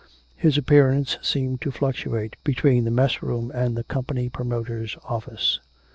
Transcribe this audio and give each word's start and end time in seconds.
His 0.35 0.57
appearance 0.57 1.19
seemed 1.21 1.61
to 1.61 1.69
fluctuate 1.69 2.35
between 2.43 2.85
the 2.85 2.89
mess 2.89 3.21
room 3.21 3.51
and 3.53 3.77
the 3.77 3.83
company 3.83 4.29
promoter's 4.29 4.97
office. 5.05 5.59